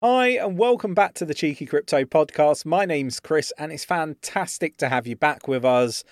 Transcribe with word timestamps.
Hi, 0.00 0.28
and 0.28 0.56
welcome 0.56 0.94
back 0.94 1.14
to 1.14 1.24
the 1.24 1.34
Cheeky 1.34 1.66
Crypto 1.66 2.04
Podcast. 2.04 2.64
My 2.64 2.84
name's 2.84 3.18
Chris, 3.18 3.52
and 3.58 3.72
it's 3.72 3.84
fantastic 3.84 4.76
to 4.76 4.88
have 4.88 5.08
you 5.08 5.16
back 5.16 5.48
with 5.48 5.64
us 5.64 6.04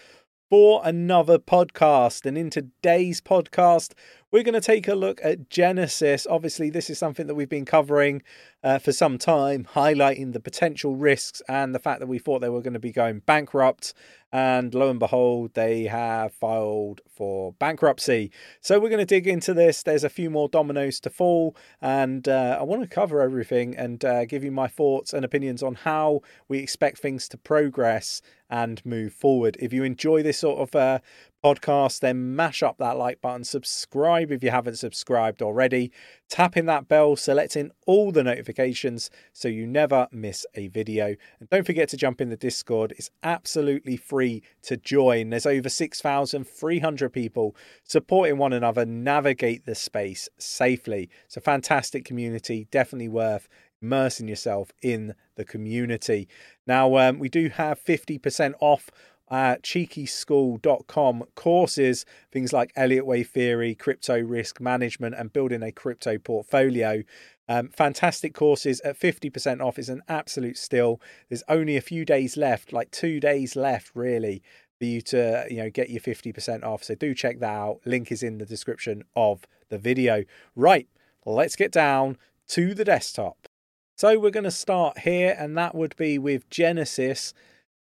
for 0.51 0.81
another 0.83 1.39
podcast. 1.39 2.27
And 2.27 2.37
in 2.37 2.51
today's 2.51 3.21
podcast, 3.21 3.93
we're 4.33 4.43
going 4.43 4.55
to 4.55 4.61
take 4.61 4.89
a 4.89 4.95
look 4.95 5.21
at 5.23 5.49
Genesis. 5.51 6.27
Obviously, 6.29 6.69
this 6.69 6.91
is 6.91 6.99
something 6.99 7.27
that 7.27 7.35
we've 7.35 7.49
been 7.49 7.65
covering 7.65 8.23
uh, 8.63 8.79
for 8.79 8.93
some 8.93 9.19
time, 9.19 9.69
highlighting 9.75 10.33
the 10.33 10.41
potential 10.41 10.97
risks 10.97 11.41
and 11.49 11.75
the 11.75 11.79
fact 11.79 12.01
that 12.01 12.09
we 12.09 12.19
thought 12.19 12.41
they 12.41 12.49
were 12.49 12.63
going 12.63 12.73
to 12.73 12.81
be 12.81 12.93
going 12.93 13.21
bankrupt. 13.21 13.95
And 14.33 14.75
lo 14.75 14.91
and 14.91 14.99
behold, 14.99 15.55
they 15.55 15.85
have 15.85 16.35
filed 16.35 17.01
for 17.09 17.53
bankruptcy. 17.53 18.33
So 18.61 18.81
we're 18.81 18.89
going 18.89 18.99
to 18.99 19.07
dig 19.07 19.29
into 19.29 19.55
this. 19.55 19.85
There's 19.85 20.05
a 20.05 20.09
few 20.11 20.29
more 20.29 20.49
dominoes 20.49 20.99
to 21.01 21.11
fall, 21.11 21.57
and 21.81 22.29
uh, 22.29 22.59
I 22.61 22.65
want 22.65 22.83
to 22.83 22.89
cover 22.89 23.23
everything 23.23 23.77
and 23.77 24.05
uh, 24.05 24.25
give 24.25 24.43
you 24.43 24.51
my 24.51 24.67
thoughts 24.67 25.15
and 25.15 25.25
opinions 25.25 25.63
on 25.63 25.77
how 25.77 26.23
we 26.49 26.59
expect 26.59 26.99
things 26.99 27.29
to 27.29 27.39
progress 27.39 28.21
and 28.51 28.85
move 28.85 29.13
forward. 29.13 29.57
If 29.61 29.73
you 29.73 29.85
enjoy 29.85 30.23
this 30.23 30.39
sort 30.39 30.59
of 30.59 30.75
uh, 30.75 30.99
podcast, 31.47 32.01
then 32.01 32.35
mash 32.35 32.61
up 32.61 32.77
that 32.79 32.97
like 32.97 33.21
button, 33.21 33.45
subscribe 33.45 34.33
if 34.33 34.43
you 34.43 34.51
haven't 34.51 34.77
subscribed 34.77 35.41
already, 35.43 35.93
tap 36.29 36.57
in 36.57 36.67
that 36.67 36.89
bell, 36.89 37.15
selecting 37.15 37.71
all 37.87 38.11
the 38.11 38.25
notifications 38.25 39.11
so 39.33 39.47
you 39.47 39.65
never 39.65 40.09
miss 40.11 40.45
a 40.55 40.67
video. 40.67 41.15
And 41.39 41.49
don't 41.49 41.65
forget 41.65 41.89
to 41.91 41.97
jump 41.97 42.21
in 42.21 42.31
the 42.31 42.37
Discord, 42.37 42.95
it's 42.99 43.11
absolutely 43.23 43.97
free 43.97 44.43
to 44.63 44.77
join. 44.77 45.31
There's 45.31 45.47
over 45.47 45.69
6,300 45.69 47.13
people 47.13 47.55
supporting 47.85 48.39
one 48.39 48.53
another, 48.53 48.85
navigate 48.85 49.67
the 49.67 49.77
space 49.77 50.29
safely. 50.39 51.09
It's 51.27 51.37
a 51.37 51.41
fantastic 51.41 52.05
community, 52.05 52.67
definitely 52.73 53.09
worth 53.09 53.49
immersing 53.81 54.27
yourself 54.27 54.73
in 54.83 55.15
the 55.37 55.45
community. 55.45 56.29
Now, 56.67 56.97
um, 56.97 57.19
we 57.19 57.29
do 57.29 57.51
have 57.51 57.83
50% 57.85 58.55
off 58.61 58.91
uh, 59.29 59.57
cheekyschool.com 59.63 61.25
courses, 61.35 62.07
things 62.31 62.53
like 62.53 62.73
Elliott 62.77 63.07
Wave 63.07 63.29
theory, 63.29 63.75
crypto 63.75 64.21
risk 64.21 64.61
management, 64.61 65.15
and 65.17 65.33
building 65.33 65.63
a 65.63 65.73
crypto 65.73 66.19
portfolio. 66.19 67.03
Um, 67.49 67.69
fantastic 67.69 68.35
courses 68.35 68.81
at 68.81 68.99
50% 68.99 69.61
off 69.61 69.79
is 69.79 69.89
an 69.89 70.03
absolute 70.09 70.59
steal. 70.59 71.01
There's 71.29 71.45
only 71.49 71.77
a 71.77 71.81
few 71.81 72.05
days 72.05 72.37
left, 72.37 72.73
like 72.73 72.91
two 72.91 73.21
days 73.21 73.57
left, 73.57 73.93
really, 73.95 74.43
for 74.79 74.85
you 74.85 75.01
to 75.03 75.47
you 75.51 75.59
know 75.59 75.71
get 75.71 75.91
your 75.91 76.01
50% 76.01 76.65
off. 76.65 76.85
So 76.85 76.95
do 76.95 77.15
check 77.15 77.41
that 77.41 77.51
out. 77.51 77.81
Link 77.85 78.11
is 78.11 78.23
in 78.23 78.39
the 78.39 78.47
description 78.47 79.05
of 79.15 79.47
the 79.69 79.79
video. 79.79 80.25
Right, 80.55 80.89
let's 81.25 81.57
get 81.57 81.73
down 81.73 82.19
to 82.49 82.75
the 82.75 82.85
desktop. 82.85 83.49
So 83.97 84.19
we're 84.19 84.31
going 84.31 84.45
to 84.45 84.51
start 84.51 84.99
here, 84.99 85.35
and 85.39 85.57
that 85.57 85.75
would 85.75 85.97
be 85.97 86.19
with 86.19 86.51
Genesis 86.51 87.33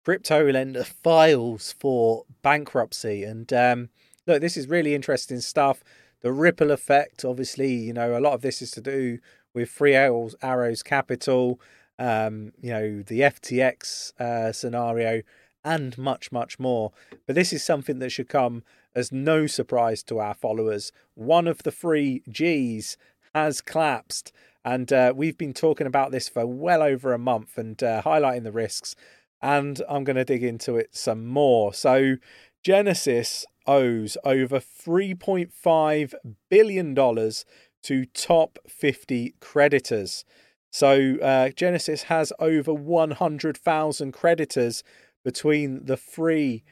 crypto 0.04 0.50
lender 0.50 0.84
files 0.84 1.74
for 1.78 2.24
bankruptcy. 2.42 3.24
And 3.24 3.52
um, 3.52 3.88
look, 4.26 4.40
this 4.40 4.56
is 4.56 4.68
really 4.68 4.94
interesting 4.94 5.40
stuff. 5.40 5.82
The 6.20 6.32
ripple 6.32 6.70
effect, 6.70 7.24
obviously, 7.24 7.72
you 7.72 7.92
know, 7.92 8.16
a 8.16 8.20
lot 8.20 8.34
of 8.34 8.42
this 8.42 8.62
is 8.62 8.70
to 8.72 8.80
do 8.80 9.18
with 9.54 9.70
Three 9.70 9.94
Arrows, 9.94 10.34
Arrows 10.42 10.82
Capital, 10.82 11.60
um, 11.98 12.52
you 12.60 12.70
know, 12.70 13.02
the 13.02 13.20
FTX 13.20 14.18
uh, 14.20 14.52
scenario, 14.52 15.22
and 15.64 15.96
much, 15.98 16.32
much 16.32 16.58
more. 16.58 16.92
But 17.26 17.34
this 17.34 17.52
is 17.52 17.64
something 17.64 17.98
that 17.98 18.10
should 18.10 18.28
come 18.28 18.62
as 18.94 19.12
no 19.12 19.46
surprise 19.46 20.02
to 20.04 20.18
our 20.18 20.34
followers. 20.34 20.92
One 21.14 21.46
of 21.46 21.62
the 21.62 21.70
three 21.70 22.22
G's 22.28 22.96
has 23.34 23.60
collapsed. 23.60 24.32
And 24.64 24.92
uh, 24.92 25.12
we've 25.14 25.38
been 25.38 25.54
talking 25.54 25.86
about 25.86 26.12
this 26.12 26.28
for 26.28 26.46
well 26.46 26.82
over 26.82 27.12
a 27.12 27.18
month 27.18 27.58
and 27.58 27.82
uh, 27.82 28.02
highlighting 28.02 28.44
the 28.44 28.52
risks 28.52 28.94
and 29.42 29.82
I'm 29.88 30.04
going 30.04 30.16
to 30.16 30.24
dig 30.24 30.44
into 30.44 30.76
it 30.76 30.94
some 30.94 31.26
more. 31.26 31.74
So, 31.74 32.16
Genesis 32.62 33.44
owes 33.66 34.16
over 34.24 34.60
$3.5 34.60 36.14
billion 36.48 36.94
to 36.94 38.06
top 38.06 38.58
50 38.68 39.34
creditors. 39.40 40.24
So, 40.70 41.16
uh, 41.20 41.48
Genesis 41.50 42.04
has 42.04 42.32
over 42.38 42.72
100,000 42.72 44.12
creditors 44.12 44.82
between 45.24 45.84
the 45.84 45.96
three 45.96 46.62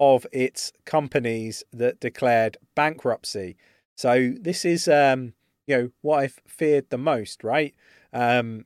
of 0.00 0.26
its 0.32 0.72
companies 0.84 1.62
that 1.72 2.00
declared 2.00 2.56
bankruptcy. 2.74 3.56
So, 3.96 4.32
this 4.40 4.64
is, 4.64 4.88
um, 4.88 5.34
you 5.66 5.76
know, 5.76 5.90
what 6.00 6.18
I've 6.18 6.40
feared 6.46 6.90
the 6.90 6.98
most, 6.98 7.44
right? 7.44 7.74
Um, 8.12 8.64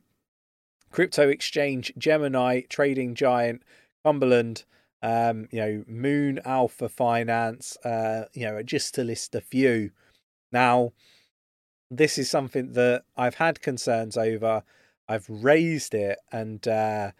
crypto 0.91 1.29
exchange 1.29 1.93
Gemini, 1.97 2.61
trading 2.61 3.15
giant 3.15 3.63
Cumberland, 4.03 4.63
um, 5.01 5.47
you 5.51 5.59
know, 5.59 5.83
Moon 5.87 6.39
Alpha 6.45 6.89
Finance, 6.89 7.77
uh, 7.83 8.25
you 8.33 8.45
know, 8.45 8.61
just 8.63 8.95
to 8.95 9.03
list 9.03 9.35
a 9.35 9.41
few. 9.41 9.91
Now, 10.51 10.93
this 11.91 12.17
is 12.17 12.29
something 12.29 12.73
that 12.73 13.03
I've 13.15 13.35
had 13.35 13.61
concerns 13.61 14.17
over. 14.17 14.63
I've 15.07 15.29
raised 15.29 15.93
it, 15.93 16.19
and 16.31 16.67
uh, 16.67 17.11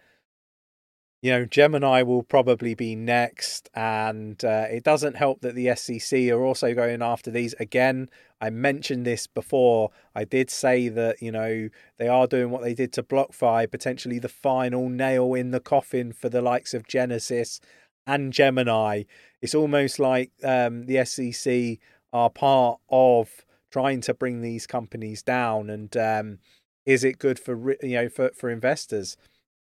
you 1.20 1.32
know, 1.32 1.44
Gemini 1.44 2.02
will 2.02 2.22
probably 2.22 2.74
be 2.74 2.94
next, 2.94 3.68
and 3.74 4.42
uh, 4.44 4.66
it 4.70 4.84
doesn't 4.84 5.16
help 5.16 5.40
that 5.40 5.56
the 5.56 5.74
SEC 5.74 6.28
are 6.30 6.44
also 6.44 6.74
going 6.74 7.02
after 7.02 7.30
these 7.30 7.54
again. 7.54 8.08
I 8.40 8.50
mentioned 8.50 9.04
this 9.04 9.26
before. 9.26 9.90
I 10.14 10.22
did 10.22 10.48
say 10.48 10.88
that 10.88 11.20
you 11.20 11.32
know 11.32 11.70
they 11.98 12.06
are 12.06 12.28
doing 12.28 12.50
what 12.50 12.62
they 12.62 12.72
did 12.72 12.92
to 12.94 13.02
BlockFi, 13.02 13.68
potentially 13.68 14.20
the 14.20 14.28
final 14.28 14.88
nail 14.88 15.34
in 15.34 15.50
the 15.50 15.60
coffin 15.60 16.12
for 16.12 16.28
the 16.28 16.42
likes 16.42 16.72
of 16.72 16.86
Genesis 16.86 17.60
and 18.06 18.32
Gemini. 18.32 19.02
It's 19.42 19.56
almost 19.56 19.98
like 19.98 20.30
um, 20.44 20.86
the 20.86 21.04
SEC 21.04 21.78
are 22.12 22.30
part 22.30 22.78
of 22.90 23.44
trying 23.72 24.00
to 24.02 24.14
bring 24.14 24.40
these 24.40 24.68
companies 24.68 25.24
down, 25.24 25.68
and 25.68 25.96
um, 25.96 26.38
is 26.86 27.02
it 27.02 27.18
good 27.18 27.40
for 27.40 27.72
you 27.82 27.96
know 27.96 28.08
for 28.08 28.30
for 28.36 28.50
investors? 28.50 29.16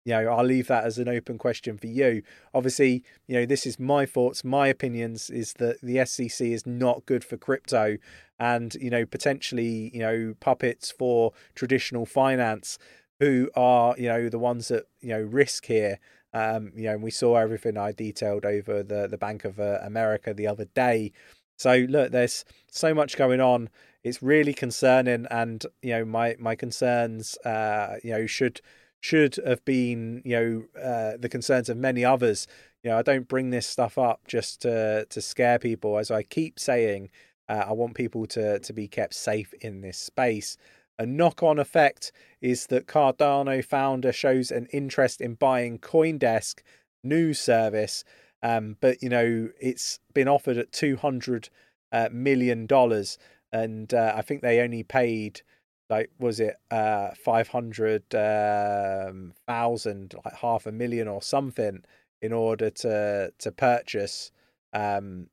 You 0.07 0.13
know, 0.13 0.29
I'll 0.29 0.45
leave 0.45 0.69
that 0.69 0.85
as 0.85 0.99
an 0.99 1.09
open 1.09 1.37
question 1.37 1.77
for 1.79 1.89
you. 1.89 2.23
Obviously, 2.55 3.03
you 3.27 3.35
know, 3.35 3.45
this 3.45 3.67
is 3.67 3.81
my 3.81 4.07
thoughts, 4.07 4.45
my 4.45 4.69
opinions 4.69 5.31
is 5.31 5.55
that 5.55 5.81
the 5.83 6.07
SEC 6.07 6.47
is 6.47 6.65
not 6.65 7.05
good 7.07 7.25
for 7.25 7.37
crypto 7.37 7.99
and, 8.39 8.77
you 8.77 8.89
know, 8.89 9.05
potentially, 9.05 9.91
you 9.93 9.99
know, 9.99 10.35
puppets 10.39 10.93
for 10.93 11.33
traditional 11.57 12.07
finance 12.07 12.79
who 13.19 13.51
are, 13.57 13.97
you 13.99 14.09
know, 14.09 14.29
the 14.29 14.39
ones 14.39 14.69
that, 14.69 14.85
you 15.01 15.09
know, 15.09 15.23
risk 15.23 15.67
here. 15.67 15.99
Um, 16.33 16.71
you 16.77 16.85
know, 16.85 16.93
and 16.93 17.03
we 17.03 17.11
saw 17.11 17.35
everything 17.35 17.77
I 17.77 17.91
detailed 17.91 18.45
over 18.45 18.85
the, 18.85 19.09
the 19.09 19.19
Bank 19.19 19.45
of 19.45 19.59
uh, 19.59 19.81
America 19.83 20.33
the 20.33 20.47
other 20.47 20.67
day. 20.67 21.11
So 21.57 21.85
look, 21.89 22.13
there's 22.13 22.45
so 22.71 22.95
much 22.95 23.17
going 23.17 23.41
on. 23.41 23.71
It's 24.05 24.23
really 24.23 24.55
concerning, 24.55 25.27
and 25.33 25.65
you 25.83 25.95
know, 25.95 26.05
my 26.05 26.37
my 26.39 26.55
concerns, 26.55 27.37
uh, 27.39 27.97
you 28.05 28.13
know, 28.13 28.27
should 28.27 28.61
should 29.01 29.37
have 29.47 29.65
been, 29.65 30.23
you 30.25 30.37
know, 30.37 30.81
uh, 30.83 31.17
the 31.19 31.29
concerns 31.29 31.69
of 31.69 31.77
many 31.77 32.05
others. 32.05 32.47
You 32.83 32.91
know, 32.91 32.99
I 32.99 33.03
don't 33.03 33.29
bring 33.29 33.51
this 33.51 33.67
stuff 33.67 33.99
up 33.99 34.21
just 34.27 34.63
to 34.63 35.07
to 35.09 35.21
scare 35.21 35.59
people. 35.59 35.99
As 35.99 36.11
I 36.11 36.23
keep 36.23 36.59
saying, 36.59 37.11
uh, 37.49 37.65
I 37.69 37.73
want 37.73 37.95
people 37.95 38.27
to 38.27 38.59
to 38.59 38.73
be 38.73 38.89
kept 38.89 39.15
safe 39.15 39.53
in 39.61 39.81
this 39.81 39.99
space. 39.99 40.57
A 40.99 41.05
knock-on 41.05 41.59
effect 41.59 42.11
is 42.41 42.67
that 42.69 42.87
Cardano 42.87 43.63
founder 43.63 44.13
shows 44.13 44.51
an 44.51 44.67
interest 44.73 45.21
in 45.21 45.35
buying 45.35 45.79
CoinDesk 45.79 46.61
news 47.05 47.39
service, 47.39 48.03
um, 48.43 48.77
but 48.81 49.03
you 49.03 49.09
know 49.09 49.51
it's 49.61 50.01
been 50.15 50.29
offered 50.29 50.57
at 50.57 50.73
two 50.73 50.97
hundred 50.97 51.51
uh, 51.93 52.09
million 52.11 52.67
dollars, 52.67 53.19
and 53.53 53.93
uh, 53.93 54.15
I 54.17 54.23
think 54.23 54.41
they 54.41 54.61
only 54.61 54.83
paid 54.83 55.43
like 55.89 56.11
was 56.19 56.41
it 56.41 56.57
uh 56.71 57.11
500 57.25 58.15
um, 58.15 59.33
thousand 59.47 60.15
like 60.25 60.35
half 60.35 60.67
a 60.67 60.73
million 60.73 61.09
or 61.09 61.23
something 61.23 61.83
in 62.21 62.33
order 62.33 62.71
to 62.71 63.33
to 63.39 63.53
purchase 63.53 64.31
um 64.73 65.29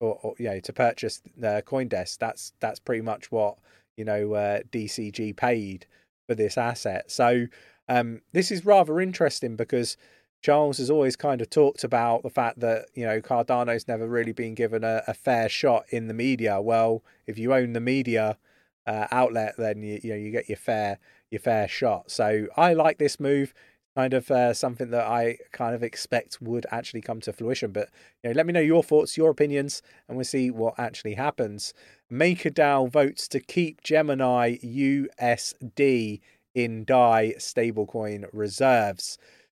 or, 0.00 0.18
or 0.22 0.34
yeah 0.38 0.58
to 0.60 0.72
purchase 0.72 1.22
the 1.36 1.62
coindesk 1.66 2.18
that's 2.18 2.52
that's 2.60 2.80
pretty 2.80 3.02
much 3.02 3.32
what 3.32 3.56
you 3.96 4.04
know 4.04 4.34
uh, 4.34 4.60
dcg 4.70 5.36
paid 5.36 5.86
for 6.26 6.34
this 6.34 6.56
asset 6.56 7.10
so 7.10 7.46
um 7.88 8.20
this 8.32 8.50
is 8.50 8.64
rather 8.64 9.00
interesting 9.00 9.56
because 9.56 9.96
Charles 10.44 10.76
has 10.76 10.90
always 10.90 11.16
kind 11.16 11.40
of 11.40 11.48
talked 11.48 11.84
about 11.84 12.22
the 12.22 12.28
fact 12.28 12.60
that 12.60 12.88
you 12.92 13.06
know 13.06 13.18
Cardano's 13.22 13.88
never 13.88 14.06
really 14.06 14.32
been 14.32 14.54
given 14.54 14.84
a, 14.84 15.02
a 15.06 15.14
fair 15.14 15.48
shot 15.48 15.86
in 15.88 16.06
the 16.06 16.12
media. 16.12 16.60
Well, 16.60 17.02
if 17.26 17.38
you 17.38 17.54
own 17.54 17.72
the 17.72 17.80
media, 17.80 18.36
uh, 18.86 19.06
outlet, 19.10 19.54
then 19.58 19.82
you, 19.82 20.00
you 20.02 20.10
know 20.10 20.16
you 20.16 20.30
get 20.30 20.48
your 20.48 20.56
fair 20.56 20.98
your 21.30 21.40
fair 21.40 21.68
shot. 21.68 22.10
So 22.10 22.46
I 22.56 22.74
like 22.74 22.98
this 22.98 23.18
move. 23.18 23.54
Kind 23.96 24.12
of 24.12 24.28
uh, 24.28 24.52
something 24.54 24.90
that 24.90 25.06
I 25.06 25.38
kind 25.52 25.72
of 25.72 25.84
expect 25.84 26.38
would 26.40 26.66
actually 26.72 27.00
come 27.00 27.20
to 27.20 27.32
fruition. 27.32 27.70
But 27.70 27.90
you 28.22 28.30
know, 28.30 28.34
let 28.34 28.44
me 28.44 28.52
know 28.52 28.60
your 28.60 28.82
thoughts, 28.82 29.16
your 29.16 29.30
opinions, 29.30 29.82
and 30.08 30.16
we'll 30.16 30.24
see 30.24 30.50
what 30.50 30.74
actually 30.78 31.14
happens. 31.14 31.72
MakerDAO 32.12 32.90
votes 32.90 33.28
to 33.28 33.38
keep 33.38 33.84
Gemini 33.84 34.56
USD 34.56 36.20
in 36.54 36.84
DAI 36.84 37.34
stablecoin 37.38 38.26
reserves. 38.32 39.18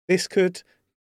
This 0.08 0.26
could, 0.26 0.62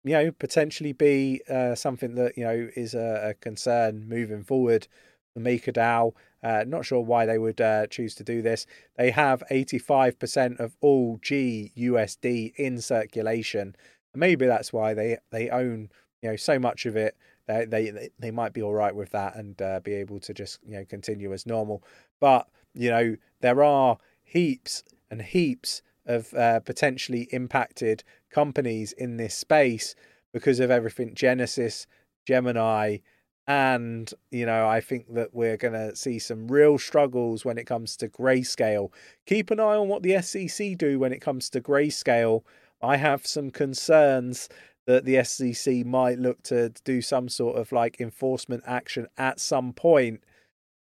you 0.05 0.13
know, 0.13 0.31
potentially 0.31 0.93
be 0.93 1.43
uh, 1.49 1.75
something 1.75 2.15
that 2.15 2.37
you 2.37 2.45
know 2.45 2.69
is 2.77 2.95
a, 2.95 3.31
a 3.31 3.35
concern 3.35 4.09
moving 4.09 4.45
forward 4.45 4.87
for 5.35 5.41
MakerDAO. 5.41 6.13
Uh, 6.47 6.63
not 6.65 6.85
sure 6.85 7.01
why 7.01 7.27
they 7.27 7.39
would 7.39 7.61
uh, 7.61 7.89
choose 7.89 8.15
to 8.15 8.23
do 8.23 8.41
this. 8.41 8.67
They 8.97 9.11
have 9.11 9.43
85% 9.51 10.61
of 10.61 10.77
all 10.81 11.19
GUSD 11.19 12.55
in 12.55 12.81
circulation. 12.81 13.75
Maybe 14.15 14.47
that's 14.47 14.73
why 14.73 14.95
they 14.95 15.19
they 15.33 15.51
own 15.51 15.89
you 16.23 16.31
know 16.31 16.37
so 16.37 16.61
much 16.61 16.87
of 16.87 16.95
it. 16.95 17.17
They 17.49 17.65
they 17.65 18.11
they 18.21 18.31
might 18.31 18.53
be 18.53 18.63
all 18.63 18.75
right 18.75 18.95
with 18.95 19.11
that 19.11 19.35
and 19.35 19.61
uh, 19.61 19.81
be 19.81 19.95
able 19.95 20.21
to 20.21 20.33
just 20.33 20.61
you 20.65 20.77
know 20.77 20.85
continue 20.85 21.33
as 21.33 21.47
normal. 21.47 21.83
But 22.21 22.47
you 22.75 22.91
know 22.91 23.17
there 23.41 23.65
are 23.65 23.99
heaps 24.23 24.85
and 25.11 25.23
heaps 25.23 25.83
of 26.07 26.33
uh, 26.33 26.61
potentially 26.61 27.27
impacted 27.33 28.05
companies 28.31 28.93
in 28.93 29.17
this 29.17 29.35
space 29.35 29.97
because 30.33 30.61
of 30.61 30.71
everything 30.71 31.13
Genesis, 31.13 31.89
Gemini, 32.25 32.99
and 33.47 34.13
you 34.31 34.45
know 34.45 34.67
I 34.67 34.81
think 34.81 35.15
that 35.15 35.33
we're 35.33 35.57
going 35.57 35.75
to 35.75 35.95
see 35.95 36.19
some 36.19 36.49
real 36.49 36.79
struggles 36.79 37.45
when 37.45 37.59
it 37.59 37.67
comes 37.67 37.97
to 37.99 38.09
grayscale. 38.09 38.93
Keep 39.27 39.51
an 39.51 39.61
eye 39.61 39.77
on 39.77 39.89
what 39.89 40.03
the 40.03 40.21
SEC 40.23 40.77
do 40.77 40.99
when 40.99 41.13
it 41.13 41.21
comes 41.21 41.49
to 41.51 41.61
grayscale. 41.61 42.43
I 42.83 42.97
have 42.97 43.27
some 43.27 43.51
concerns 43.51 44.49
that 44.87 45.05
the 45.05 45.23
SEC 45.25 45.85
might 45.85 46.19
look 46.19 46.43
to 46.45 46.71
do 46.85 47.03
some 47.03 47.29
sort 47.29 47.57
of 47.57 47.73
like 47.73 48.01
enforcement 48.01 48.63
action 48.67 49.09
at 49.17 49.41
some 49.41 49.73
point 49.73 50.23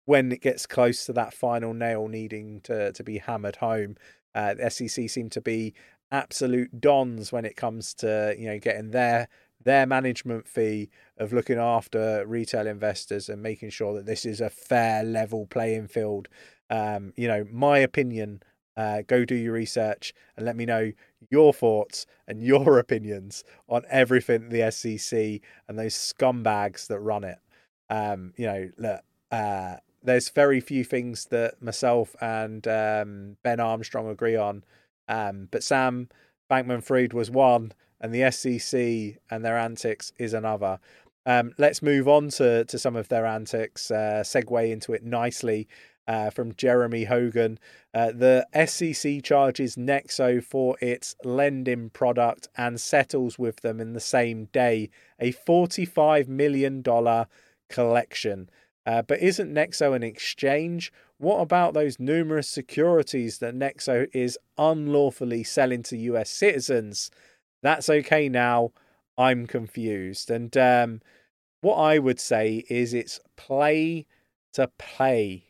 when 0.07 0.33
it 0.33 0.41
gets 0.41 0.67
close 0.67 1.05
to 1.07 1.13
that 1.13 1.35
final 1.35 1.75
nail 1.75 2.09
needing 2.09 2.61
to 2.63 2.93
to 2.93 3.05
be 3.05 3.19
hammered 3.19 3.57
home. 3.57 3.97
Uh, 4.35 4.55
the 4.55 4.71
SEC 4.71 5.09
seem 5.09 5.31
to 5.31 5.41
be 5.41 5.75
absolute 6.13 6.81
dons 6.81 7.31
when 7.33 7.45
it 7.45 7.57
comes 7.57 7.95
to 7.95 8.35
you 8.39 8.47
know 8.47 8.59
getting 8.59 8.91
their 8.91 9.29
their 9.63 9.87
management 9.87 10.47
fee 10.47 10.91
of 11.19 11.33
looking 11.33 11.59
after 11.59 12.25
retail 12.27 12.67
investors 12.67 13.29
and 13.29 13.43
making 13.43 13.71
sure 13.71 13.95
that 13.95 14.07
this 14.07 14.25
is 14.25 14.41
a 14.41 14.51
fair 14.51 15.03
level 15.05 15.47
playing 15.47 15.89
field. 15.89 16.29
Um, 16.69 17.13
you 17.17 17.29
know, 17.29 17.47
my 17.51 17.79
opinion. 17.79 18.43
Uh, 18.77 19.03
go 19.07 19.27
do 19.27 19.35
your 19.35 19.53
research 19.53 20.15
and 20.37 20.47
let 20.47 20.57
me 20.57 20.65
know 20.65 20.93
your 21.29 21.53
thoughts 21.53 22.07
and 22.27 22.41
your 22.43 22.79
opinions 22.79 23.45
on 23.69 23.83
everything 23.91 24.49
the 24.49 24.71
SEC 24.71 25.41
and 25.69 25.79
those 25.79 25.95
scumbags 25.95 26.87
that 26.87 27.01
run 27.01 27.25
it. 27.25 27.39
Um, 27.91 28.33
you 28.37 28.47
know, 28.47 28.71
look, 28.79 29.01
uh, 29.31 29.77
there's 30.03 30.31
very 30.31 30.61
few 30.61 30.85
things 30.85 31.27
that 31.27 31.61
myself 31.61 32.17
and 32.21 32.67
um, 32.67 33.37
Ben 33.43 33.61
Armstrong 33.61 34.09
agree 34.09 34.37
on. 34.37 34.65
Um, 35.09 35.49
but 35.51 35.63
Sam 35.63 36.09
Bankman 36.51 36.83
Fried 36.83 37.13
was 37.13 37.31
one, 37.31 37.73
and 38.01 38.15
the 38.15 38.31
SEC 38.31 39.21
and 39.31 39.45
their 39.45 39.59
antics 39.59 40.13
is 40.19 40.33
another. 40.33 40.79
Um, 41.27 41.53
let's 41.59 41.83
move 41.83 42.09
on 42.09 42.29
to, 42.31 42.65
to 42.65 42.79
some 42.79 42.97
of 42.97 43.09
their 43.09 43.27
antics, 43.27 43.91
uh, 43.91 44.23
segue 44.25 44.71
into 44.71 44.93
it 44.93 45.05
nicely 45.05 45.69
uh, 46.09 46.31
from 46.31 46.55
Jeremy 46.55 47.05
Hogan. 47.05 47.59
Uh, 47.93 48.13
the 48.13 48.47
SEC 48.67 49.23
charges 49.23 49.77
Nexo 49.77 50.43
for 50.43 50.77
its 50.81 51.15
lending 51.25 51.91
product 51.91 52.49
and 52.57 52.81
settles 52.81 53.39
with 53.39 53.61
them 53.61 53.81
in 53.81 53.93
the 53.93 54.01
same 54.01 54.47
day, 54.47 54.91
a 55.21 55.33
$45 55.33 56.27
million 56.27 56.83
collection. 57.69 58.51
Uh, 58.87 59.03
but 59.03 59.21
isn't 59.21 59.55
Nexo 59.55 59.95
an 59.95 60.03
exchange? 60.03 60.93
What 61.19 61.41
about 61.41 61.75
those 61.75 62.01
numerous 62.01 62.49
securities 62.49 63.39
that 63.39 63.55
Nexo 63.55 64.09
is 64.15 64.39
unlawfully 64.57 65.45
selling 65.45 65.83
to 65.85 65.97
US 65.97 66.31
citizens? 66.31 67.11
That's 67.63 67.89
okay 67.89 68.29
now. 68.29 68.73
I'm 69.19 69.47
confused. 69.47 70.31
And 70.31 70.57
um, 70.57 71.01
what 71.61 71.77
I 71.77 71.99
would 71.99 72.21
say 72.21 72.65
is 72.71 72.95
it's 72.95 73.21
play 73.37 74.07
to 74.55 74.71
play, 74.79 75.45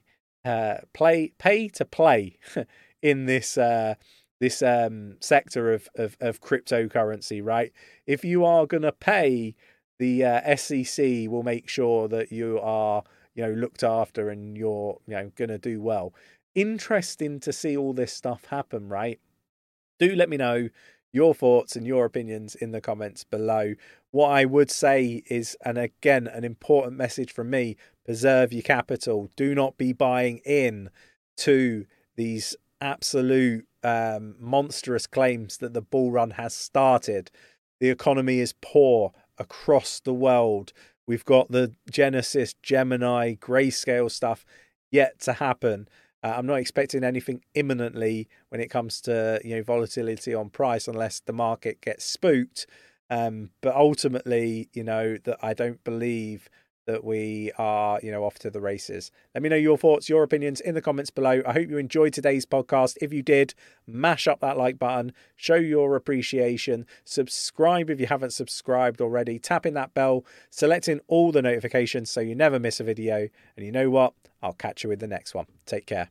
uh, 0.45 0.79
play 0.93 1.33
pay 1.39 1.69
to 1.69 1.85
play 1.85 2.39
in 3.03 3.27
this 3.27 3.57
uh, 3.57 3.95
this 4.41 4.63
um, 4.63 5.17
sector 5.21 5.73
of, 5.73 5.89
of 5.95 6.17
of 6.21 6.41
cryptocurrency. 6.41 7.45
Right? 7.45 7.73
If 8.07 8.25
you 8.25 8.45
are 8.45 8.67
gonna 8.67 8.93
pay, 8.93 9.55
the 10.01 10.25
uh, 10.25 10.57
SEC 10.57 11.29
will 11.29 11.43
make 11.45 11.69
sure 11.69 12.09
that 12.09 12.33
you 12.33 12.59
are 12.61 13.05
you 13.35 13.45
know 13.45 13.53
looked 13.53 13.83
after 13.83 14.31
and 14.31 14.57
you're 14.57 14.99
you 15.07 15.15
know 15.15 15.31
going 15.37 15.51
to 15.51 15.59
do 15.59 15.81
well. 15.81 16.13
Interesting 16.55 17.39
to 17.41 17.53
see 17.53 17.77
all 17.77 17.93
this 17.93 18.13
stuff 18.13 18.47
happen, 18.47 18.89
right? 18.89 19.21
Do 19.99 20.17
let 20.17 20.29
me 20.29 20.37
know 20.37 20.71
your 21.13 21.35
thoughts 21.35 21.77
and 21.77 21.87
your 21.87 22.05
opinions 22.05 22.55
in 22.55 22.71
the 22.71 22.81
comments 22.81 23.25
below. 23.25 23.75
What 24.11 24.31
I 24.31 24.45
would 24.45 24.71
say 24.71 25.23
is, 25.29 25.57
and 25.65 25.79
again, 25.79 26.27
an 26.27 26.45
important 26.45 26.97
message 26.97 27.33
from 27.33 27.51
me 27.51 27.77
preserve 28.05 28.53
your 28.53 28.63
capital. 28.63 29.31
Do 29.37 29.55
not 29.55 29.77
be 29.77 29.93
buying 29.93 30.39
in 30.45 30.91
to 31.39 31.87
these 32.17 32.57
absolute 32.81 33.67
um, 33.83 34.35
monstrous 34.39 35.07
claims 35.07 35.59
that 35.59 35.75
the 35.75 35.83
bull 35.83 36.11
run 36.11 36.33
has 36.33 36.55
started. 36.55 37.31
The 37.79 37.91
economy 37.91 38.41
is 38.41 38.55
poor 38.61 39.13
across 39.39 40.01
the 40.01 40.15
world. 40.15 40.73
We've 41.07 41.25
got 41.25 41.51
the 41.51 41.75
Genesis, 41.91 42.55
Gemini, 42.63 43.35
grayscale 43.35 44.11
stuff 44.11 44.45
yet 44.91 45.19
to 45.21 45.35
happen. 45.35 45.89
Uh, 46.23 46.35
I'm 46.37 46.47
not 46.47 46.57
expecting 46.57 47.05
anything 47.05 47.43
imminently 47.55 48.29
when 48.51 48.61
it 48.61 48.69
comes 48.69 49.01
to 49.03 49.41
you 49.45 49.57
know 49.57 49.63
volatility 49.63 50.35
on 50.35 50.51
price 50.51 50.89
unless 50.89 51.21
the 51.21 51.33
market 51.33 51.81
gets 51.81 52.05
spooked. 52.05 52.67
Um, 53.09 53.51
but 53.61 53.75
ultimately, 53.75 54.69
you 54.73 54.85
know 54.85 55.17
that 55.25 55.39
I 55.43 55.55
don't 55.55 55.83
believe 55.83 56.49
that 56.91 57.05
we 57.05 57.53
are, 57.59 58.01
you 58.03 58.11
know, 58.11 58.25
off 58.25 58.39
to 58.41 58.51
the 58.51 58.61
races. 58.61 59.11
Let 59.35 59.43
me 59.43 59.49
know 59.49 59.57
your 59.57 59.79
thoughts, 59.79 60.09
your 60.09 60.23
opinions 60.23 60.61
in 60.61 60.75
the 60.75 60.83
comments 60.83 61.11
below. 61.11 61.43
I 61.47 61.53
hope 61.53 61.69
you 61.69 61.79
enjoyed 61.79 62.13
today's 62.13 62.47
podcast. 62.47 62.97
If 63.01 63.13
you 63.13 63.23
did, 63.23 63.55
mash 63.87 64.27
up 64.27 64.41
that 64.41 64.59
like 64.59 64.79
button, 64.79 65.13
show 65.37 65.55
your 65.55 65.97
appreciation, 65.97 66.87
subscribe 67.05 67.91
if 67.91 68.01
you 68.01 68.07
haven't 68.07 68.33
subscribed 68.33 69.01
already, 69.01 69.39
tapping 69.39 69.75
that 69.75 69.95
bell, 69.95 70.25
selecting 70.51 71.01
all 71.07 71.33
the 71.33 71.43
notifications 71.43 72.11
so 72.11 72.21
you 72.21 72.35
never 72.35 72.59
miss 72.59 72.81
a 72.81 72.85
video. 72.85 73.29
And 73.57 73.67
you 73.67 73.73
know 73.73 73.91
what? 73.91 74.15
I'll 74.43 74.53
catch 74.53 74.83
you 74.85 74.89
with 74.89 75.01
the 75.01 75.07
next 75.07 75.35
one. 75.35 75.47
Take 75.67 75.87
care. 75.87 76.09